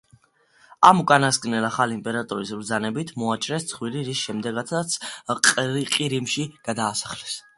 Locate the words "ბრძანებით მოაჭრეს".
2.61-3.67